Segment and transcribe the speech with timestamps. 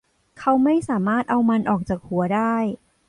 [0.39, 2.55] เขาไม่สามารถเอามันออกจากหัวได้